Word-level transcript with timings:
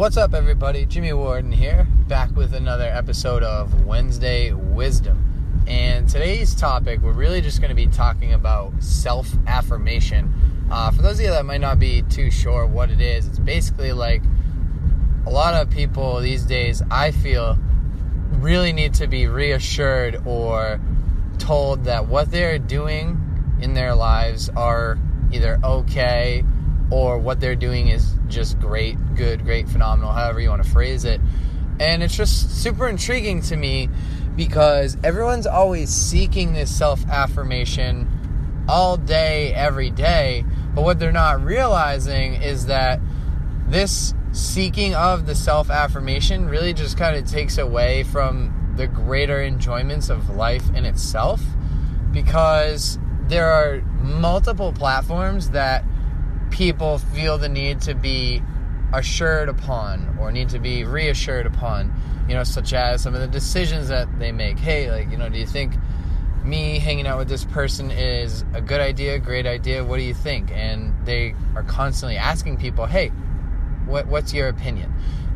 What's 0.00 0.16
up, 0.16 0.32
everybody? 0.32 0.86
Jimmy 0.86 1.12
Warden 1.12 1.52
here, 1.52 1.86
back 2.08 2.34
with 2.34 2.54
another 2.54 2.86
episode 2.86 3.42
of 3.42 3.84
Wednesday 3.84 4.50
Wisdom. 4.50 5.62
And 5.66 6.08
today's 6.08 6.54
topic, 6.54 7.02
we're 7.02 7.12
really 7.12 7.42
just 7.42 7.60
going 7.60 7.68
to 7.68 7.74
be 7.74 7.86
talking 7.86 8.32
about 8.32 8.82
self 8.82 9.30
affirmation. 9.46 10.32
Uh, 10.70 10.90
for 10.90 11.02
those 11.02 11.18
of 11.18 11.26
you 11.26 11.30
that 11.30 11.44
might 11.44 11.60
not 11.60 11.78
be 11.78 12.00
too 12.00 12.30
sure 12.30 12.66
what 12.66 12.88
it 12.88 13.02
is, 13.02 13.26
it's 13.26 13.38
basically 13.38 13.92
like 13.92 14.22
a 15.26 15.30
lot 15.30 15.52
of 15.52 15.68
people 15.68 16.18
these 16.20 16.44
days, 16.44 16.82
I 16.90 17.10
feel, 17.10 17.58
really 18.38 18.72
need 18.72 18.94
to 18.94 19.06
be 19.06 19.26
reassured 19.26 20.22
or 20.24 20.80
told 21.36 21.84
that 21.84 22.06
what 22.06 22.30
they're 22.30 22.58
doing 22.58 23.20
in 23.60 23.74
their 23.74 23.94
lives 23.94 24.48
are 24.56 24.98
either 25.30 25.60
okay 25.62 26.42
or 26.90 27.18
what 27.18 27.38
they're 27.38 27.54
doing 27.54 27.88
is 27.88 28.14
just 28.30 28.58
great, 28.60 28.96
good, 29.14 29.44
great, 29.44 29.68
phenomenal, 29.68 30.12
however 30.12 30.40
you 30.40 30.48
want 30.48 30.62
to 30.62 30.70
phrase 30.70 31.04
it. 31.04 31.20
And 31.78 32.02
it's 32.02 32.16
just 32.16 32.62
super 32.62 32.88
intriguing 32.88 33.42
to 33.42 33.56
me 33.56 33.88
because 34.36 34.96
everyone's 35.02 35.46
always 35.46 35.90
seeking 35.90 36.52
this 36.52 36.74
self 36.74 37.06
affirmation 37.08 38.64
all 38.68 38.96
day, 38.96 39.52
every 39.54 39.90
day. 39.90 40.44
But 40.74 40.82
what 40.82 40.98
they're 40.98 41.12
not 41.12 41.42
realizing 41.42 42.34
is 42.34 42.66
that 42.66 43.00
this 43.66 44.14
seeking 44.32 44.94
of 44.94 45.26
the 45.26 45.34
self 45.34 45.70
affirmation 45.70 46.48
really 46.48 46.72
just 46.72 46.96
kind 46.96 47.16
of 47.16 47.28
takes 47.28 47.58
away 47.58 48.04
from 48.04 48.74
the 48.76 48.86
greater 48.86 49.42
enjoyments 49.42 50.08
of 50.08 50.30
life 50.30 50.68
in 50.74 50.84
itself 50.84 51.42
because 52.12 52.98
there 53.26 53.46
are 53.46 53.80
multiple 54.02 54.72
platforms 54.72 55.50
that 55.50 55.84
people 56.50 56.98
feel 56.98 57.38
the 57.38 57.48
need 57.48 57.80
to 57.82 57.94
be 57.94 58.42
assured 58.92 59.48
upon 59.48 60.18
or 60.20 60.32
need 60.32 60.48
to 60.50 60.58
be 60.58 60.84
reassured 60.84 61.46
upon, 61.46 61.92
you 62.28 62.34
know, 62.34 62.44
such 62.44 62.72
as 62.72 63.02
some 63.02 63.14
of 63.14 63.20
the 63.20 63.28
decisions 63.28 63.88
that 63.88 64.06
they 64.18 64.32
make. 64.32 64.58
Hey, 64.58 64.90
like, 64.90 65.10
you 65.10 65.16
know, 65.16 65.28
do 65.28 65.38
you 65.38 65.46
think 65.46 65.74
me 66.44 66.78
hanging 66.78 67.06
out 67.06 67.18
with 67.18 67.28
this 67.28 67.44
person 67.44 67.90
is 67.90 68.44
a 68.54 68.60
good 68.60 68.80
idea, 68.80 69.18
great 69.18 69.46
idea? 69.46 69.84
What 69.84 69.98
do 69.98 70.02
you 70.02 70.14
think? 70.14 70.50
And 70.50 70.94
they 71.04 71.34
are 71.54 71.62
constantly 71.62 72.16
asking 72.16 72.56
people, 72.56 72.86
hey, 72.86 73.08
what, 73.86 74.06
what's 74.06 74.32
your 74.32 74.48
opinion? 74.48 74.92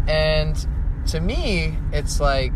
And 0.08 0.56
to 1.08 1.20
me, 1.20 1.76
it's 1.92 2.20
like, 2.20 2.52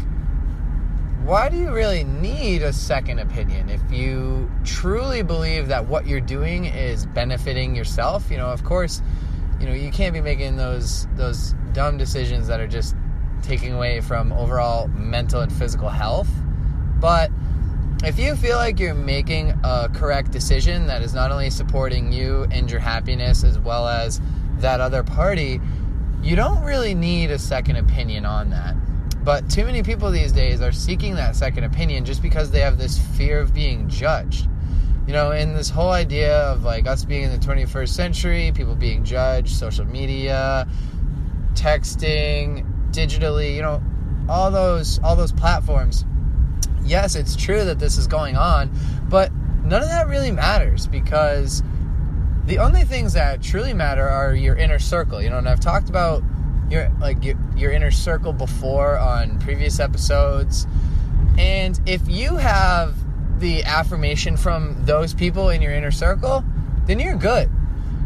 why 1.29 1.51
do 1.51 1.59
you 1.59 1.71
really 1.71 2.05
need 2.05 2.63
a 2.63 2.73
second 2.73 3.19
opinion 3.19 3.69
if 3.69 3.83
you 3.93 4.51
truly 4.65 5.21
believe 5.21 5.69
that 5.69 5.87
what 5.87 6.07
you're 6.07 6.23
doing 6.23 6.65
is 6.65 7.05
benefiting 7.05 7.77
yourself? 7.77 8.31
You 8.31 8.39
know 8.39 8.47
of 8.47 8.65
course 8.65 9.03
you 9.61 9.67
know 9.67 9.75
you 9.75 9.91
can't 9.91 10.15
be 10.15 10.23
making 10.23 10.57
those 10.57 11.07
those 11.17 11.55
dumb 11.75 11.99
decisions 11.99 12.47
that 12.47 12.61
are 12.61 12.67
just 12.67 12.97
taking 13.43 13.75
away 13.75 14.01
from 14.01 14.33
overall 14.33 14.89
mental 14.89 15.43
and 15.43 15.53
physical 15.53 15.91
health. 15.91 16.31
But 16.99 17.31
if 18.05 18.19
you 18.19 18.35
feel 18.35 18.57
like 18.57 18.81
you're 18.81 18.95
making 18.95 19.51
a 19.65 19.91
correct 19.93 20.31
decision 20.31 20.87
that 20.87 21.03
is 21.03 21.13
not 21.13 21.31
only 21.31 21.51
supporting 21.51 22.11
you 22.11 22.47
and 22.51 22.71
your 22.71 22.81
happiness 22.81 23.45
as 23.45 23.59
well 23.59 23.87
as 23.87 24.19
that 24.61 24.81
other 24.81 25.03
party 25.03 25.61
you 26.23 26.35
don't 26.35 26.65
really 26.65 26.95
need 26.95 27.31
a 27.31 27.39
second 27.39 27.77
opinion 27.77 28.25
on 28.25 28.51
that 28.51 28.75
but 29.29 29.51
too 29.51 29.67
many 29.67 29.83
people 29.83 30.11
these 30.11 30.33
days 30.33 30.63
are 30.63 30.73
seeking 30.73 31.15
that 31.15 31.37
second 31.37 31.63
opinion 31.65 32.03
just 32.03 32.23
because 32.23 32.51
they 32.51 32.61
have 32.61 32.79
this 32.79 32.99
fear 33.15 33.41
of 33.41 33.53
being 33.53 33.87
judged. 33.87 34.49
You 35.07 35.13
know, 35.13 35.33
in 35.33 35.53
this 35.53 35.69
whole 35.69 35.91
idea 35.91 36.35
of 36.45 36.65
like 36.65 36.87
us 36.87 37.05
being 37.05 37.25
in 37.25 37.31
the 37.31 37.47
21st 37.47 37.91
century, 37.91 38.53
people 38.55 38.75
being 38.75 39.05
judged, 39.05 39.55
social 39.55 39.85
media, 39.85 40.67
texting, 41.53 42.91
digitally, 42.91 43.55
you 43.55 43.61
know, 43.61 43.83
all 44.31 44.51
those 44.51 44.99
all 45.01 45.15
those 45.15 45.33
platforms. 45.33 46.07
Yes, 46.83 47.15
it's 47.15 47.37
true 47.37 47.65
that 47.65 47.79
this 47.79 47.99
is 47.99 48.07
going 48.07 48.39
on, 48.39 48.71
but 49.11 49.31
none 49.63 49.83
of 49.83 49.91
that 49.91 50.09
really 50.09 50.31
matters 50.31 50.87
because 50.87 51.63
the 52.47 52.61
only 52.61 52.85
things 52.85 53.13
that 53.13 53.43
truly 53.43 53.75
matter 53.75 54.09
are 54.09 54.35
your 54.35 54.57
inner 54.57 54.79
circle. 54.79 55.21
You 55.21 55.29
know, 55.29 55.37
and 55.37 55.47
I've 55.51 55.61
talked 55.61 55.91
about 55.91 56.23
your 56.71 56.91
like 57.01 57.23
your, 57.25 57.37
your 57.57 57.73
inner 57.73 57.91
circle 57.91 58.33
before 58.33 58.99
on 58.99 59.39
previous 59.41 59.81
episodes. 59.81 60.67
And 61.39 61.81
if 61.87 62.09
you 62.09 62.37
have 62.37 62.95
the 63.41 63.63
affirmation 63.65 64.37
from 64.37 64.85
those 64.85 65.15
people 65.15 65.51
in 65.51 65.63
your 65.63 65.73
inner 65.73 65.91
circle 65.91 66.45
then 66.87 66.99
you're 66.99 67.17
good. 67.17 67.51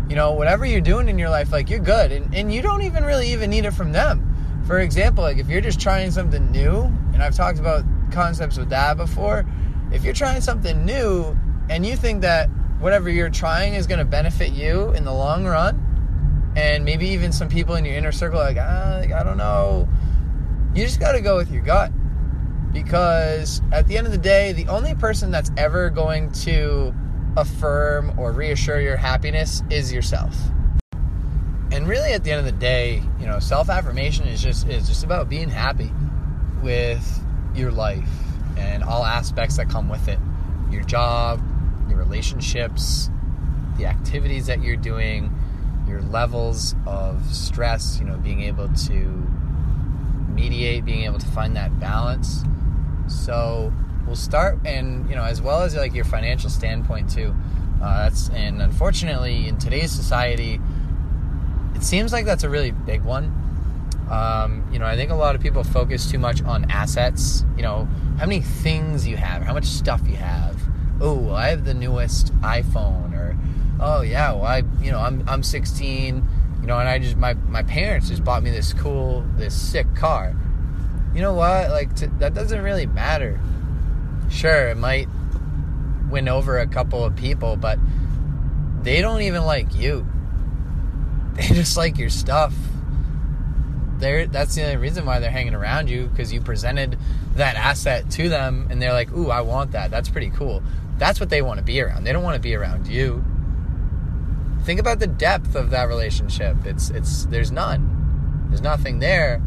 You 0.09 0.17
know 0.17 0.33
whatever 0.33 0.67
you're 0.67 0.81
doing 0.81 1.09
in 1.09 1.19
your 1.19 1.31
life 1.31 1.53
like 1.53 1.71
you're 1.71 1.79
good. 1.79 2.13
And, 2.13 2.35
and 2.35 2.53
you 2.53 2.63
don't 2.63 2.83
even 2.83 3.05
really 3.05 3.33
even 3.33 3.51
need 3.51 3.65
it 3.65 3.73
from 3.73 3.93
them. 3.93 4.63
For 4.67 4.81
example 4.81 5.25
like 5.25 5.39
if 5.39 5.49
you're 5.49 5.61
just 5.61 5.81
trying 5.81 6.11
something 6.11 6.51
new 6.51 6.93
and 7.13 7.23
i've 7.23 7.35
talked 7.35 7.59
about 7.59 7.85
concepts 8.11 8.57
with 8.57 8.71
that 8.71 8.97
before 8.97 9.45
if 9.91 10.05
you're 10.05 10.15
trying 10.15 10.41
something 10.41 10.85
new 10.85 11.37
and 11.69 11.85
you 11.85 11.97
think 11.97 12.23
that 12.23 12.49
whatever 12.81 13.09
you're 13.09 13.31
trying 13.31 13.75
is 13.75 13.87
going 13.87 13.99
to 13.99 14.05
benefit 14.05 14.53
you 14.53 14.91
in 14.93 15.05
the 15.05 15.13
long 15.13 15.45
run 15.45 15.92
and 16.57 16.85
maybe 16.85 17.09
even 17.09 17.33
some 17.33 17.49
people 17.49 17.75
in 17.75 17.85
your 17.85 17.95
inner 17.95 18.13
circle 18.13 18.39
like 18.39 18.57
ah, 18.59 19.01
I 19.01 19.23
don't 19.23 19.39
know. 19.39 19.89
You 20.75 20.85
just 20.85 21.01
got 21.01 21.13
to 21.13 21.21
go 21.21 21.37
with 21.37 21.51
your 21.51 21.63
gut 21.63 21.93
because 22.73 23.61
at 23.73 23.87
the 23.89 23.99
end 23.99 24.07
of 24.07 24.13
the 24.13 24.19
day, 24.19 24.53
the 24.53 24.69
only 24.69 24.95
person 24.95 25.31
that's 25.31 25.51
ever 25.57 25.91
going 25.91 26.33
to 26.33 26.95
affirm 27.37 28.19
or 28.19 28.33
reassure 28.33 28.81
your 28.81 28.97
happiness 28.97 29.63
is 29.71 29.93
yourself. 29.93 30.35
And 31.71 31.89
really, 31.89 32.13
at 32.13 32.25
the 32.25 32.31
end 32.31 32.41
of 32.41 32.45
the 32.45 32.59
day, 32.59 33.03
you 33.19 33.27
know, 33.27 33.39
self 33.39 33.71
affirmation 33.71 34.27
is 34.27 34.43
just 34.43 34.69
is 34.69 34.89
just 34.89 35.05
about 35.05 35.29
being 35.29 35.49
happy 35.49 35.93
with 36.63 37.25
your 37.55 37.71
life 37.71 38.09
and 38.57 38.83
all 38.83 39.05
aspects 39.05 39.57
that 39.57 39.69
come 39.69 39.89
with 39.89 40.09
it. 40.09 40.19
Your 40.71 40.83
job, 40.83 41.43
your 41.89 41.99
relationships, 41.99 43.11
the 43.79 43.87
activities 43.87 44.47
that 44.47 44.63
you're 44.63 44.77
doing, 44.77 45.35
your 45.93 46.03
levels 46.03 46.75
of 46.87 47.23
stress, 47.35 47.99
you 48.01 48.07
know, 48.07 48.17
being 48.17 48.43
able 48.43 48.69
to 48.69 48.95
mediate, 50.35 50.85
being 50.85 51.05
able 51.05 51.19
to 51.19 51.27
find 51.27 51.55
that 51.57 51.79
balance. 51.79 52.43
So 53.09 53.73
we'll 54.07 54.17
start, 54.17 54.59
and 54.65 55.09
you 55.09 55.15
know, 55.15 55.25
as 55.25 55.43
well 55.43 55.63
as 55.63 55.77
like 55.77 55.95
your 55.95 56.07
financial 56.07 56.49
standpoint 56.49 57.11
too. 57.11 57.35
Uh, 57.83 58.05
that's 58.05 58.31
and 58.31 58.63
unfortunately 58.63 59.49
in 59.49 59.59
today's 59.59 59.93
society, 59.93 60.61
it 61.75 61.83
seems 61.83 62.13
like 62.13 62.25
that's 62.25 62.45
a 62.45 62.49
really 62.49 62.71
big 62.71 63.03
one. 63.03 63.39
Um, 64.11 64.67
you 64.73 64.79
know, 64.79 64.87
I 64.87 64.97
think 64.97 65.11
a 65.11 65.15
lot 65.15 65.35
of 65.35 65.41
people 65.41 65.65
focus 65.65 66.11
too 66.11 66.19
much 66.19 66.43
on 66.43 66.71
assets. 66.71 67.45
You 67.57 67.63
know, 67.63 67.89
how 68.19 68.27
many 68.27 68.41
things 68.41 69.07
you 69.07 69.17
have, 69.17 69.43
how 69.43 69.53
much 69.53 69.67
stuff 69.67 70.01
you 70.07 70.17
have. 70.17 70.57
Oh, 71.01 71.33
I 71.33 71.49
have 71.49 71.65
the 71.65 71.75
newest 71.75 72.33
iPhone, 72.41 73.15
or 73.15 73.37
oh 73.81 74.03
yeah, 74.03 74.33
well 74.33 74.45
I 74.45 74.63
you 74.81 74.91
know 74.91 75.01
I'm 75.01 75.25
I'm 75.29 75.43
16, 75.43 76.27
you 76.61 76.67
know, 76.67 76.79
and 76.79 76.89
I 76.89 76.99
just 76.99 77.17
my 77.17 77.35
my 77.35 77.63
parents 77.63 78.09
just 78.09 78.25
bought 78.25 78.43
me 78.43 78.51
this 78.51 78.73
cool 78.73 79.25
this 79.37 79.55
sick 79.55 79.95
car. 79.95 80.35
You 81.15 81.21
know 81.21 81.35
what? 81.35 81.71
Like 81.71 81.95
to, 81.97 82.07
that 82.19 82.35
doesn't 82.35 82.63
really 82.63 82.87
matter. 82.87 83.41
Sure, 84.31 84.69
it 84.69 84.77
might 84.77 85.09
win 86.09 86.29
over 86.29 86.59
a 86.59 86.67
couple 86.67 87.05
of 87.05 87.17
people, 87.17 87.57
but 87.57 87.79
they 88.83 89.01
don't 89.01 89.23
even 89.23 89.45
like 89.45 89.75
you. 89.75 90.07
They 91.35 91.47
just 91.47 91.79
like 91.79 91.97
your 91.97 92.11
stuff. 92.11 92.55
They're, 93.97 94.27
that's 94.27 94.55
the 94.55 94.65
only 94.65 94.77
reason 94.77 95.07
why 95.07 95.19
they're 95.19 95.31
hanging 95.31 95.55
around 95.55 95.89
you 95.89 96.09
because 96.09 96.31
you 96.31 96.43
presented 96.43 96.99
that 97.37 97.57
asset 97.57 98.11
to 98.11 98.29
them 98.29 98.67
and 98.69 98.83
they're 98.83 98.93
like, 98.93 99.11
"Ooh, 99.13 99.31
I 99.31 99.41
want 99.41 99.73
that. 99.73 99.91
That's 99.91 100.11
pretty 100.11 100.29
cool." 100.29 100.63
That's 100.99 101.21
what 101.21 101.31
they 101.31 101.41
want 101.41 101.57
to 101.57 101.65
be 101.65 101.81
around. 101.81 102.05
They 102.05 102.13
don't 102.13 102.23
want 102.23 102.35
to 102.35 102.41
be 102.41 102.55
around 102.55 102.87
you 102.87 103.25
think 104.63 104.81
about 104.81 104.99
the 104.99 105.07
depth 105.07 105.55
of 105.55 105.71
that 105.71 105.89
relationship. 105.89 106.57
It's 106.65 106.91
it's 106.91 107.27
there's 107.27 107.51
none. 107.51 108.47
There's 108.49 108.63
nothing 108.63 108.99
there. 108.99 109.43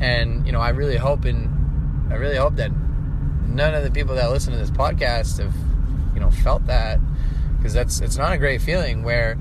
And, 0.00 0.46
you 0.46 0.52
know, 0.52 0.60
I 0.60 0.70
really 0.70 0.96
hope 0.96 1.24
and 1.24 2.12
I 2.12 2.16
really 2.16 2.36
hope 2.36 2.56
that 2.56 2.70
none 3.46 3.74
of 3.74 3.82
the 3.82 3.90
people 3.90 4.14
that 4.14 4.30
listen 4.30 4.52
to 4.52 4.58
this 4.58 4.70
podcast 4.70 5.38
have, 5.38 5.54
you 6.14 6.20
know, 6.20 6.30
felt 6.30 6.66
that 6.66 7.00
because 7.56 7.72
that's 7.72 8.00
it's 8.00 8.16
not 8.16 8.32
a 8.32 8.38
great 8.38 8.62
feeling 8.62 9.02
where 9.02 9.38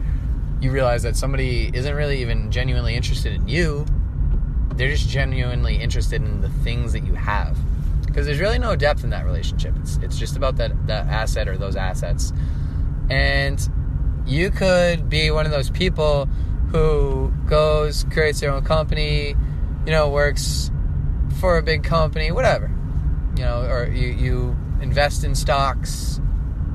you 0.60 0.72
realize 0.72 1.04
that 1.04 1.16
somebody 1.16 1.69
isn't 1.74 1.96
really 1.96 2.22
even 2.22 2.52
genuinely 2.52 2.96
interested 2.96 3.34
in 3.34 3.48
you. 3.48 3.86
They're 4.74 4.90
just 4.90 5.07
genuinely 5.10 5.75
interested 5.75 6.22
in 6.22 6.42
the 6.42 6.50
things 6.50 6.94
that 6.94 7.04
you 7.06 7.13
have. 7.13 7.57
Because 8.06 8.25
there's 8.25 8.40
really 8.40 8.57
no 8.57 8.75
depth 8.75 9.04
in 9.04 9.12
that 9.12 9.25
relationship. 9.25 9.75
It's 9.81 9.98
it's 9.98 10.18
just 10.18 10.36
about 10.36 10.57
that 10.57 10.88
that 10.88 11.07
asset 11.07 11.48
or 11.48 11.57
those 11.57 11.75
assets. 11.75 12.34
And 13.10 13.60
you 14.28 14.52
could 14.52 15.10
be 15.10 15.32
one 15.32 15.46
of 15.46 15.52
those 15.52 15.70
people 15.70 16.26
who 16.72 17.32
goes, 17.48 18.04
creates 18.12 18.42
their 18.42 18.52
own 18.52 18.64
company, 18.64 19.30
you 19.86 19.92
know, 19.92 20.10
works 20.10 20.70
for 21.40 21.58
a 21.58 21.64
big 21.64 21.84
company, 21.84 22.32
whatever. 22.32 22.70
You 23.38 23.44
know, 23.44 23.62
or 23.62 23.88
you, 23.88 24.10
you 24.10 24.58
invest 24.82 25.24
in 25.24 25.34
stocks, 25.34 26.20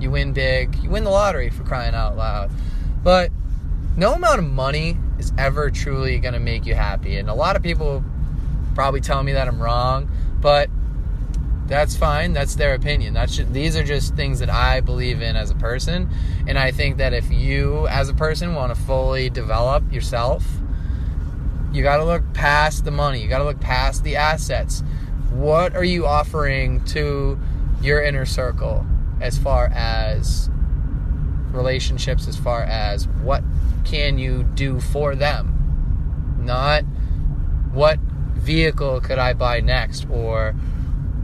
you 0.01 0.11
win 0.11 0.33
big, 0.33 0.77
you 0.77 0.89
win 0.89 1.05
the 1.05 1.11
lottery 1.11 1.51
for 1.51 1.63
crying 1.63 1.95
out 1.95 2.17
loud. 2.17 2.51
But 3.03 3.31
no 3.97 4.15
amount 4.15 4.39
of 4.39 4.47
money 4.47 4.97
is 5.19 5.33
ever 5.37 5.71
truly 5.71 6.19
going 6.19 6.35
to 6.35 6.41
make 6.41 6.65
you 6.65 6.75
happy. 6.75 7.19
And 7.19 7.29
a 7.29 7.35
lot 7.35 7.57
of 7.57 7.63
people 7.63 8.03
probably 8.75 9.03
tell 9.03 9.23
me 9.23 9.33
that 9.33 9.47
I'm 9.47 9.61
wrong, 9.61 10.11
but 10.41 10.71
that's 11.67 11.97
fine. 11.97 12.32
That's 12.32 12.55
their 12.55 12.75
opinion. 12.75 13.14
That's 13.14 13.37
just, 13.37 13.53
these 13.53 13.76
are 13.76 13.85
just 13.85 14.14
things 14.14 14.41
that 14.41 14.50
I 14.50 14.81
believe 14.81 15.23
in 15.23 15.37
as 15.37 15.50
a 15.50 15.55
person, 15.55 16.11
and 16.47 16.59
I 16.59 16.70
think 16.70 16.99
that 16.99 17.12
if 17.12 17.31
you 17.31 17.87
as 17.88 18.09
a 18.09 18.14
person 18.14 18.55
want 18.55 18.75
to 18.75 18.81
fully 18.81 19.31
develop 19.31 19.93
yourself, 19.93 20.44
you 21.73 21.82
got 21.82 21.97
to 21.99 22.05
look 22.05 22.23
past 22.35 22.85
the 22.85 22.91
money. 22.91 23.23
You 23.23 23.29
got 23.29 23.38
to 23.38 23.44
look 23.44 23.61
past 23.61 24.05
the 24.05 24.17
assets. 24.17 24.82
What 25.31 25.75
are 25.75 25.85
you 25.85 26.06
offering 26.06 26.85
to 26.87 27.38
your 27.81 28.03
inner 28.03 28.26
circle 28.26 28.87
as 29.20 29.38
far 29.38 29.70
as 29.75 30.50
relationships 31.53 32.29
as 32.29 32.37
far 32.37 32.62
as 32.62 33.08
what 33.08 33.43
can 33.85 34.19
you 34.19 34.43
do 34.43 34.81
for 34.81 35.15
them? 35.15 36.38
Not 36.41 36.82
what 37.73 37.99
vehicle 38.35 39.00
could 39.00 39.19
I 39.19 39.32
buy 39.32 39.61
next 39.61 40.06
or 40.11 40.55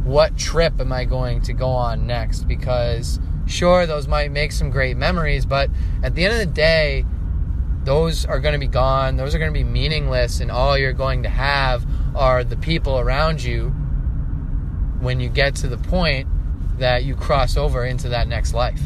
what 0.09 0.37
trip 0.37 0.81
am 0.81 0.93
I 0.93 1.05
going 1.05 1.43
to 1.43 1.53
go 1.53 1.69
on 1.69 2.07
next? 2.07 2.45
Because 2.45 3.21
sure, 3.47 3.87
those 3.87 4.09
might 4.09 4.31
make 4.31 4.53
some 4.53 4.71
great 4.71 4.97
memories, 4.97 5.47
but 5.47 5.71
at 6.03 6.15
the 6.15 6.25
end 6.25 6.35
of 6.35 6.41
the 6.41 6.47
day, 6.47 7.05
those 7.85 8.27
are 8.27 8.41
going 8.41 8.53
to 8.53 8.59
be 8.59 8.67
gone. 8.67 9.17
Those 9.17 9.35
are 9.35 9.39
going 9.39 9.53
to 9.53 9.59
be 9.59 9.65
meaningless, 9.65 10.41
and 10.41 10.51
all 10.51 10.77
you're 10.77 10.93
going 10.93 11.23
to 11.23 11.29
have 11.29 11.87
are 12.15 12.45
the 12.45 12.57
people 12.57 12.99
around 12.99 13.43
you 13.43 13.71
when 15.01 15.21
you 15.21 15.29
get 15.29 15.55
to 15.57 15.69
the 15.69 15.79
point 15.79 16.27
that 16.79 17.05
you 17.05 17.15
cross 17.15 17.57
over 17.57 17.85
into 17.85 18.09
that 18.09 18.29
next 18.29 18.53
life 18.53 18.81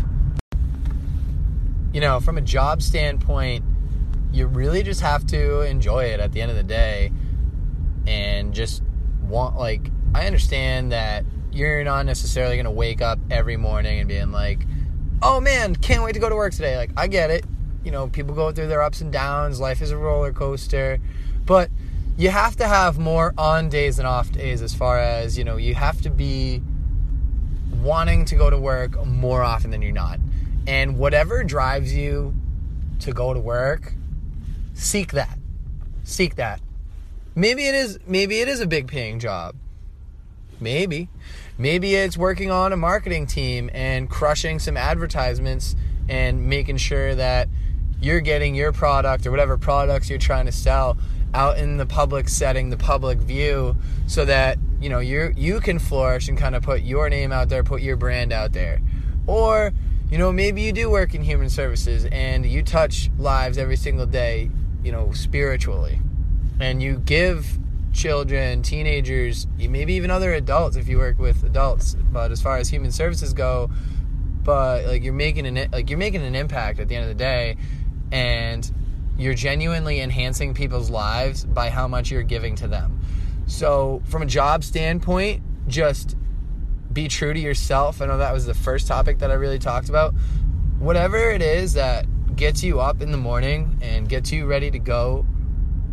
you 1.92 2.00
know, 2.00 2.20
from 2.20 2.38
a 2.38 2.40
job 2.40 2.82
standpoint, 2.82 3.64
you 4.32 4.46
really 4.46 4.82
just 4.82 5.02
have 5.02 5.26
to 5.26 5.60
enjoy 5.60 6.04
it 6.04 6.20
at 6.20 6.32
the 6.32 6.40
end 6.40 6.50
of 6.50 6.56
the 6.56 6.62
day 6.62 7.12
and 8.06 8.54
just 8.54 8.82
want, 9.22 9.56
like, 9.56 9.90
I 10.14 10.26
understand 10.26 10.92
that 10.92 11.24
you're 11.52 11.84
not 11.84 12.06
necessarily 12.06 12.56
going 12.56 12.64
to 12.64 12.70
wake 12.70 13.00
up 13.00 13.18
every 13.30 13.56
morning 13.56 13.98
and 14.00 14.08
being 14.08 14.32
like, 14.32 14.60
oh 15.22 15.40
man, 15.40 15.76
can't 15.76 16.02
wait 16.02 16.12
to 16.12 16.18
go 16.18 16.28
to 16.28 16.36
work 16.36 16.52
today. 16.52 16.76
Like, 16.76 16.90
I 16.96 17.06
get 17.06 17.30
it. 17.30 17.44
You 17.84 17.90
know, 17.90 18.08
people 18.08 18.34
go 18.34 18.52
through 18.52 18.68
their 18.68 18.82
ups 18.82 19.00
and 19.00 19.12
downs. 19.12 19.60
Life 19.60 19.82
is 19.82 19.90
a 19.90 19.96
roller 19.96 20.32
coaster. 20.32 20.98
But 21.46 21.70
you 22.16 22.30
have 22.30 22.56
to 22.56 22.66
have 22.66 22.98
more 22.98 23.34
on 23.38 23.68
days 23.68 23.96
than 23.96 24.06
off 24.06 24.30
days 24.32 24.62
as 24.62 24.74
far 24.74 24.98
as, 24.98 25.38
you 25.38 25.44
know, 25.44 25.56
you 25.56 25.74
have 25.74 26.00
to 26.02 26.10
be 26.10 26.62
wanting 27.80 28.24
to 28.26 28.36
go 28.36 28.50
to 28.50 28.58
work 28.58 29.04
more 29.06 29.42
often 29.42 29.70
than 29.70 29.82
you're 29.82 29.92
not. 29.92 30.20
And 30.66 30.98
whatever 30.98 31.42
drives 31.42 31.92
you 31.94 32.34
to 33.00 33.12
go 33.12 33.34
to 33.34 33.40
work, 33.40 33.94
seek 34.74 35.12
that. 35.12 35.38
Seek 36.04 36.36
that. 36.36 36.60
Maybe 37.34 37.66
it 37.66 37.74
is 37.74 37.98
maybe 38.06 38.40
it 38.40 38.48
is 38.48 38.60
a 38.60 38.66
big 38.66 38.88
paying 38.88 39.18
job. 39.18 39.56
Maybe. 40.62 41.08
Maybe 41.58 41.94
it's 41.94 42.16
working 42.16 42.50
on 42.50 42.72
a 42.72 42.76
marketing 42.76 43.26
team 43.26 43.70
and 43.72 44.08
crushing 44.08 44.58
some 44.58 44.76
advertisements 44.76 45.76
and 46.08 46.46
making 46.46 46.78
sure 46.78 47.14
that 47.14 47.48
you're 48.00 48.20
getting 48.20 48.54
your 48.54 48.72
product 48.72 49.26
or 49.26 49.30
whatever 49.30 49.58
products 49.58 50.08
you're 50.08 50.18
trying 50.18 50.46
to 50.46 50.52
sell 50.52 50.96
out 51.34 51.58
in 51.58 51.76
the 51.76 51.86
public 51.86 52.28
setting, 52.28 52.70
the 52.70 52.76
public 52.76 53.18
view, 53.18 53.76
so 54.06 54.24
that 54.24 54.58
you 54.80 54.88
know 54.88 54.98
you 54.98 55.32
you 55.36 55.60
can 55.60 55.78
flourish 55.78 56.28
and 56.28 56.36
kind 56.36 56.54
of 56.54 56.62
put 56.62 56.82
your 56.82 57.08
name 57.08 57.32
out 57.32 57.48
there, 57.48 57.62
put 57.62 57.82
your 57.82 57.96
brand 57.96 58.32
out 58.32 58.52
there. 58.52 58.80
Or 59.26 59.72
you 60.10 60.18
know, 60.18 60.30
maybe 60.30 60.60
you 60.60 60.72
do 60.72 60.90
work 60.90 61.14
in 61.14 61.22
human 61.22 61.48
services 61.48 62.04
and 62.12 62.44
you 62.44 62.62
touch 62.62 63.08
lives 63.16 63.56
every 63.56 63.76
single 63.76 64.04
day, 64.04 64.50
you 64.84 64.92
know, 64.92 65.10
spiritually. 65.12 66.00
And 66.60 66.82
you 66.82 66.98
give 66.98 67.58
children, 67.92 68.62
teenagers, 68.62 69.46
maybe 69.56 69.94
even 69.94 70.10
other 70.10 70.32
adults 70.32 70.76
if 70.76 70.88
you 70.88 70.98
work 70.98 71.18
with 71.18 71.44
adults. 71.44 71.94
But 71.94 72.30
as 72.30 72.40
far 72.40 72.56
as 72.56 72.68
human 72.68 72.92
services 72.92 73.32
go, 73.32 73.70
but 74.42 74.86
like 74.86 75.02
you're 75.02 75.12
making 75.12 75.46
an 75.46 75.70
like 75.70 75.90
you're 75.90 75.98
making 75.98 76.22
an 76.22 76.34
impact 76.34 76.80
at 76.80 76.88
the 76.88 76.96
end 76.96 77.04
of 77.04 77.08
the 77.08 77.14
day 77.14 77.56
and 78.10 78.70
you're 79.16 79.34
genuinely 79.34 80.00
enhancing 80.00 80.54
people's 80.54 80.90
lives 80.90 81.44
by 81.44 81.70
how 81.70 81.86
much 81.86 82.10
you're 82.10 82.22
giving 82.22 82.54
to 82.56 82.68
them. 82.68 83.00
So, 83.46 84.02
from 84.06 84.22
a 84.22 84.26
job 84.26 84.64
standpoint, 84.64 85.42
just 85.68 86.16
be 86.92 87.08
true 87.08 87.32
to 87.32 87.40
yourself. 87.40 88.00
I 88.00 88.06
know 88.06 88.18
that 88.18 88.32
was 88.32 88.46
the 88.46 88.54
first 88.54 88.86
topic 88.86 89.18
that 89.18 89.30
I 89.30 89.34
really 89.34 89.58
talked 89.58 89.88
about. 89.88 90.14
Whatever 90.78 91.30
it 91.30 91.42
is 91.42 91.74
that 91.74 92.06
gets 92.36 92.62
you 92.62 92.80
up 92.80 93.02
in 93.02 93.12
the 93.12 93.18
morning 93.18 93.78
and 93.82 94.08
gets 94.08 94.32
you 94.32 94.46
ready 94.46 94.70
to 94.70 94.78
go, 94.78 95.26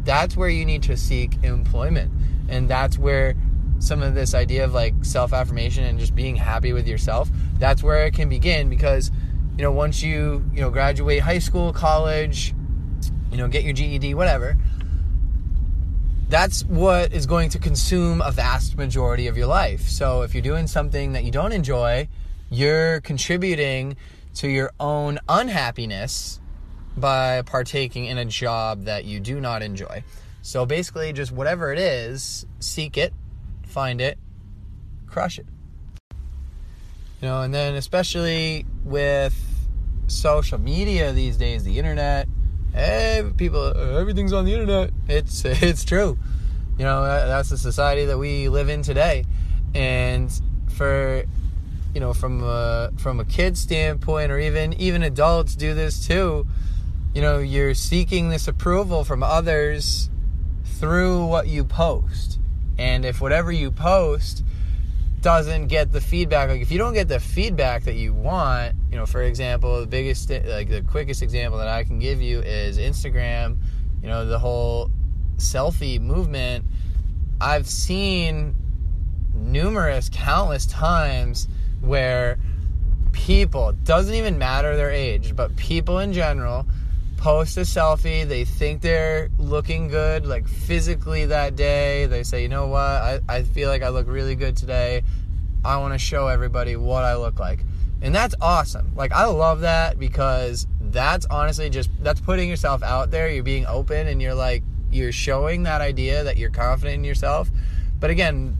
that's 0.10 0.36
where 0.36 0.50
you 0.50 0.66
need 0.66 0.82
to 0.82 0.98
seek 0.98 1.38
employment. 1.44 2.12
And 2.50 2.68
that's 2.68 2.98
where 2.98 3.36
some 3.78 4.02
of 4.02 4.16
this 4.16 4.34
idea 4.34 4.66
of 4.66 4.74
like 4.74 4.96
self 5.06 5.34
affirmation 5.34 5.84
and 5.84 6.00
just 6.00 6.16
being 6.16 6.36
happy 6.36 6.74
with 6.74 6.88
yourself, 6.88 7.30
that's 7.60 7.84
where 7.84 8.08
it 8.08 8.16
can 8.16 8.28
begin 8.28 8.72
because, 8.72 9.12
you 9.56 9.62
know, 9.62 9.72
once 9.72 10.02
you, 10.02 10.44
you 10.52 10.62
know, 10.62 10.72
graduate 10.72 11.20
high 11.20 11.38
school, 11.38 11.72
college, 11.72 12.56
you 13.30 13.38
know, 13.38 13.48
get 13.48 13.64
your 13.64 13.74
GED, 13.74 14.16
whatever, 14.16 14.58
that's 16.28 16.66
what 16.66 17.14
is 17.14 17.28
going 17.28 17.50
to 17.50 17.60
consume 17.60 18.20
a 18.22 18.32
vast 18.32 18.78
majority 18.78 19.28
of 19.28 19.38
your 19.38 19.46
life. 19.46 19.88
So 19.90 20.24
if 20.24 20.34
you're 20.34 20.42
doing 20.42 20.66
something 20.66 21.12
that 21.12 21.24
you 21.24 21.30
don't 21.30 21.52
enjoy, 21.52 22.08
you're 22.50 23.00
contributing 23.02 23.96
to 24.34 24.48
your 24.48 24.72
own 24.80 25.20
unhappiness 25.30 26.40
by 26.98 27.42
partaking 27.44 28.06
in 28.06 28.18
a 28.18 28.26
job 28.26 28.86
that 28.86 29.06
you 29.06 29.20
do 29.20 29.40
not 29.40 29.62
enjoy. 29.62 30.04
So 30.42 30.66
basically, 30.66 31.14
just 31.14 31.32
whatever 31.32 31.72
it 31.72 31.80
is, 31.80 32.46
seek 32.60 32.98
it, 32.98 33.14
find 33.66 34.02
it, 34.02 34.18
crush 35.08 35.40
it. 35.40 35.46
You 37.22 37.28
know, 37.28 37.42
and 37.42 37.54
then 37.54 37.76
especially 37.76 38.66
with 38.84 39.36
social 40.08 40.58
media 40.58 41.12
these 41.12 41.38
days, 41.38 41.64
the 41.64 41.78
internet, 41.78 42.28
hey, 42.74 43.24
people, 43.38 43.76
everything's 43.98 44.34
on 44.34 44.46
the 44.46 44.54
internet. 44.54 44.92
It's 45.08 45.44
it's 45.46 45.84
true. 45.84 46.18
You 46.78 46.86
know, 46.86 47.04
that's 47.04 47.50
the 47.50 47.58
society 47.58 48.06
that 48.06 48.18
we 48.18 48.48
live 48.48 48.70
in 48.70 48.84
today. 48.84 49.26
And 49.76 50.32
for 50.70 51.26
you 51.94 52.00
know, 52.00 52.14
from 52.14 52.44
a, 52.44 52.92
from 52.98 53.20
a 53.20 53.26
kid 53.26 53.58
standpoint, 53.58 54.32
or 54.32 54.40
even 54.40 54.74
even 54.74 55.04
adults 55.04 55.56
do 55.56 55.74
this 55.74 56.06
too. 56.06 56.48
You 57.20 57.26
know, 57.26 57.40
you're 57.40 57.74
seeking 57.74 58.30
this 58.30 58.48
approval 58.48 59.04
from 59.04 59.24
others 59.24 60.10
through 60.64 61.26
what 61.26 61.48
you 61.48 61.66
post, 61.66 62.40
and 62.78 63.04
if 63.04 63.20
whatever 63.20 63.52
you 63.52 63.72
post 63.72 64.42
doesn't 65.20 65.68
get 65.68 65.92
the 65.92 66.00
feedback 66.00 66.48
like 66.48 66.62
if 66.62 66.72
you 66.72 66.78
don't 66.78 66.94
get 66.94 67.10
the 67.10 67.20
feedback 67.20 67.84
that 67.84 67.96
you 67.96 68.14
want 68.14 68.74
you 68.90 68.96
know 68.96 69.06
for 69.06 69.22
example 69.22 69.82
the 69.82 69.86
biggest 69.86 70.30
like 70.30 70.70
the 70.70 70.82
quickest 70.84 71.22
example 71.22 71.60
that 71.60 71.68
i 71.68 71.84
can 71.84 72.00
give 72.00 72.22
you 72.22 72.40
is 72.40 72.78
instagram 72.78 73.58
you 74.02 74.08
know 74.08 74.26
the 74.26 74.40
whole 74.40 74.90
selfie 75.36 76.00
movement. 76.00 76.64
I've 77.42 77.68
seen 77.68 78.56
numerous 79.34 80.10
countless 80.10 80.66
times 80.66 81.50
where 81.82 82.40
people 83.12 83.74
doesn't 83.84 84.16
even 84.16 84.38
matter 84.38 84.78
their 84.78 84.92
age 84.92 85.36
but 85.36 85.54
people 85.58 86.00
in 86.00 86.14
general 86.14 86.66
post 87.20 87.58
a 87.58 87.62
selfie 87.62 88.26
they 88.26 88.46
think 88.46 88.80
they're 88.80 89.30
looking 89.38 89.90
good 89.90 90.26
like 90.26 90.48
physically 90.48 91.26
that 91.26 91.58
day. 91.58 92.06
They 92.06 92.24
say 92.24 92.42
you 92.42 92.48
know 92.48 92.68
what? 92.68 92.80
I, 92.80 93.20
I 93.28 93.44
feel 93.44 93.68
like 93.68 93.84
i 93.84 93.90
look 93.90 94.08
really 94.08 94.36
good 94.36 94.56
today. 94.56 95.04
I 95.66 95.78
want 95.78 95.94
to 95.94 96.00
show 96.00 96.28
everybody 96.28 96.78
what 96.78 97.04
i 97.04 97.18
look 97.18 97.38
like. 97.38 97.66
And 98.02 98.16
that's 98.16 98.36
awesome. 98.40 98.96
Like 98.96 99.12
i 99.12 99.26
love 99.26 99.62
that 99.62 100.00
because 100.00 100.66
that's 100.80 101.26
honestly 101.26 101.70
just 101.70 101.90
that's 102.02 102.22
putting 102.22 102.48
yourself 102.48 102.82
out 102.84 103.12
there. 103.12 103.30
You're 103.30 103.44
being 103.44 103.66
open 103.66 104.08
and 104.08 104.22
you're 104.22 104.34
like 104.34 104.64
you're 104.90 105.12
showing 105.12 105.64
that 105.64 105.82
idea 105.82 106.24
that 106.24 106.38
you're 106.38 106.50
confident 106.50 106.96
in 106.96 107.04
yourself. 107.04 107.50
But 108.00 108.12
again 108.12 108.58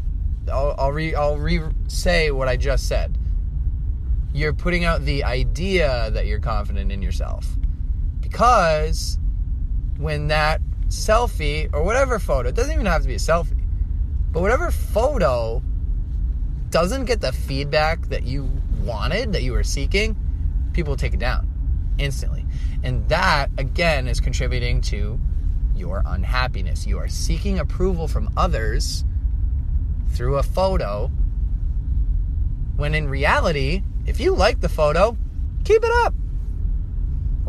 i'll, 0.52 0.76
I'll 0.78 0.92
re 0.92 1.16
i'll 1.16 1.38
re 1.38 1.62
say 1.88 2.30
what 2.32 2.50
i 2.50 2.58
just 2.58 2.90
said. 2.90 3.18
You're 4.34 4.54
putting 4.54 4.84
out 4.84 5.06
the 5.06 5.24
idea 5.24 6.12
that 6.12 6.26
you're 6.26 6.42
confident 6.42 6.92
in 6.92 7.02
yourself 7.02 7.48
because 8.30 9.18
when 9.98 10.28
that 10.28 10.62
selfie 10.88 11.70
or 11.74 11.84
whatever 11.84 12.20
photo, 12.20 12.50
it 12.50 12.56
doesn't 12.56 12.74
even 12.74 12.86
have 12.86 13.02
to 13.02 13.08
be 13.08 13.16
a 13.16 13.18
selfie, 13.18 13.62
but 14.32 14.42
whatever 14.42 14.72
photo 14.72 15.62
doesn't 16.70 17.06
get 17.06 17.22
the 17.22 17.32
feedback 17.32 18.08
that 18.10 18.24
you 18.24 18.50
wanted, 18.84 19.34
that 19.34 19.44
you 19.44 19.52
were 19.54 19.64
seeking, 19.64 20.16
people 20.74 20.96
take 20.96 21.14
it 21.14 21.20
down 21.20 21.48
instantly. 21.98 22.46
And 22.84 23.08
that, 23.10 23.50
again, 23.58 24.08
is 24.08 24.22
contributing 24.22 24.82
to 24.82 25.20
your 25.76 26.04
unhappiness. 26.06 26.86
You 26.86 27.00
are 27.00 27.08
seeking 27.08 27.60
approval 27.60 28.08
from 28.08 28.32
others 28.38 29.04
through 30.12 30.38
a 30.38 30.44
photo, 30.44 31.12
when 32.76 32.96
in 32.96 33.10
reality, 33.10 33.84
if 34.06 34.20
you 34.20 34.36
like 34.36 34.62
the 34.62 34.70
photo, 34.70 35.18
keep 35.66 35.84
it 35.84 35.92
up. 36.06 36.14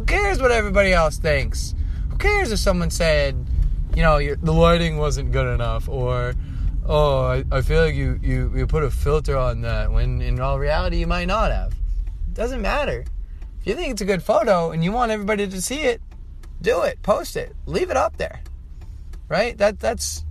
Who 0.00 0.06
cares 0.06 0.40
what 0.40 0.50
everybody 0.50 0.94
else 0.94 1.18
thinks? 1.18 1.74
Who 2.08 2.16
cares 2.16 2.50
if 2.50 2.58
someone 2.58 2.88
said, 2.88 3.36
you 3.94 4.00
know, 4.00 4.34
the 4.34 4.54
lighting 4.54 4.96
wasn't 4.96 5.30
good 5.30 5.46
enough 5.52 5.90
or 5.90 6.32
oh, 6.86 7.26
I, 7.26 7.44
I 7.52 7.60
feel 7.60 7.84
like 7.84 7.94
you, 7.94 8.18
you, 8.22 8.50
you 8.56 8.66
put 8.66 8.82
a 8.82 8.90
filter 8.90 9.36
on 9.36 9.60
that 9.60 9.92
when 9.92 10.22
in 10.22 10.40
all 10.40 10.58
reality 10.58 10.96
you 10.96 11.06
might 11.06 11.26
not 11.26 11.52
have. 11.52 11.72
It 11.72 12.32
Doesn't 12.32 12.62
matter. 12.62 13.04
If 13.60 13.66
you 13.66 13.74
think 13.74 13.92
it's 13.92 14.00
a 14.00 14.06
good 14.06 14.22
photo 14.22 14.70
and 14.70 14.82
you 14.82 14.90
want 14.90 15.12
everybody 15.12 15.46
to 15.46 15.60
see 15.60 15.82
it, 15.82 16.00
do 16.62 16.80
it, 16.80 17.02
post 17.02 17.36
it, 17.36 17.54
leave 17.66 17.90
it 17.90 17.98
up 17.98 18.16
there. 18.16 18.40
Right? 19.28 19.58
That 19.58 19.80
that's 19.80 20.24